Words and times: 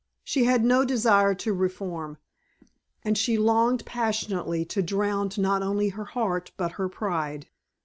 She 0.23 0.45
had 0.45 0.65
no 0.65 0.83
desire 0.83 1.35
to 1.35 1.53
reform! 1.53 2.17
And 3.03 3.15
she 3.15 3.37
longed 3.37 3.85
passionately 3.85 4.65
to 4.65 4.81
drown 4.81 5.29
not 5.37 5.61
only 5.61 5.89
her 5.89 6.05
heart 6.05 6.51
but 6.57 6.71
her 6.71 6.89
pride. 6.89 7.49